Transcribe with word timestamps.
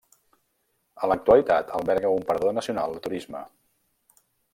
En 1.01 1.11
l'actualitat 1.11 1.69
alberga 1.79 2.11
un 2.21 2.25
Parador 2.31 2.57
Nacional 2.61 2.97
de 2.97 3.03
Turisme. 3.05 3.43